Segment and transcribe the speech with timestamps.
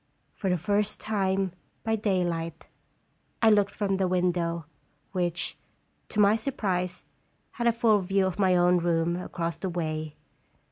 [0.33, 1.51] For the first time
[1.83, 2.65] by daylight
[3.39, 4.65] I looked from the window,
[5.11, 5.59] which,
[6.09, 7.05] to my sur prise,
[7.51, 10.15] had a full view of my own room across the way.